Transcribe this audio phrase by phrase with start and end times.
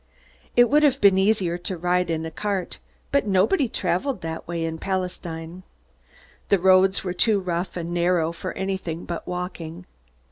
[0.55, 2.79] It would have been easier to ride in a cart;
[3.11, 5.61] but nobody traveled that way in Palestine.
[6.49, 9.85] The roads were too rough and narrow for anything but walking.